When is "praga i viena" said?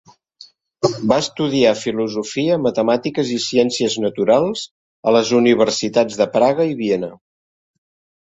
6.39-7.11